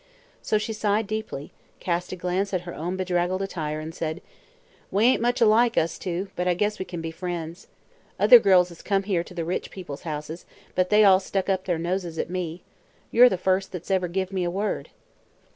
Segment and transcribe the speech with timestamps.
[0.41, 4.19] So she sighed deeply, cast a glance at her own bedraggled attire, and said:
[4.89, 7.67] "We ain't much alike, us two, but I guess we kin be friends.
[8.19, 11.65] Other girls has come here, to the rich people's houses, but they all stuck up
[11.65, 12.63] their noses at me.
[13.11, 14.89] You're the first that's ever give me a word."